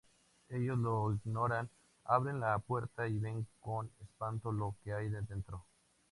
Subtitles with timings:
[0.49, 1.69] Ellos lo ignoran,
[2.05, 5.63] abren la puerta y ven con espanto lo que hay adentro.